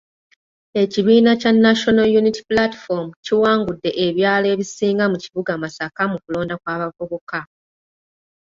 [0.81, 7.39] Ekibiina kya National Unity Platform kiwangudde ebyalo ebisinga mu kibuga Masaka mu kulonda kw’abavubuka.